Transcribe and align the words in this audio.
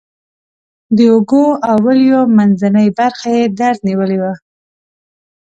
د 0.95 0.97
اوږو 1.11 1.45
او 1.69 1.77
ولیو 1.85 2.21
منځنۍ 2.37 2.87
برخه 2.99 3.27
یې 3.37 3.45
درد 3.59 3.79
نیولې 3.87 4.17
وه. 4.21 4.33